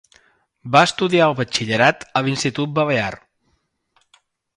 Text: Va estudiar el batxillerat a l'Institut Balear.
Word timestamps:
Va 0.75 0.79
estudiar 0.87 1.27
el 1.31 1.35
batxillerat 1.39 2.05
a 2.21 2.23
l'Institut 2.29 2.73
Balear. 2.79 3.11